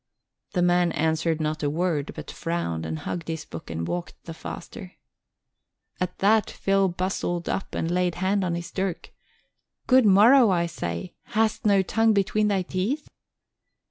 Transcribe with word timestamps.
The 0.53 0.63
man 0.63 0.91
answered 0.93 1.39
not 1.39 1.61
a 1.61 1.69
word 1.69 2.13
but 2.15 2.31
frowned 2.31 2.87
and 2.87 2.97
hugged 2.97 3.27
his 3.27 3.45
book 3.45 3.69
and 3.69 3.87
walked 3.87 4.15
the 4.23 4.33
faster. 4.33 4.93
At 5.99 6.17
that 6.17 6.49
Phil 6.49 6.87
bustled 6.89 7.47
up 7.47 7.75
and 7.75 7.91
laid 7.91 8.15
hand 8.15 8.43
on 8.43 8.55
his 8.55 8.71
dirk. 8.71 9.13
"Good 9.85 10.07
morrow, 10.07 10.49
I 10.49 10.65
say. 10.65 11.13
Hast 11.37 11.67
no 11.67 11.83
tongue 11.83 12.13
between 12.13 12.47
thy 12.47 12.63
teeth?" 12.63 13.09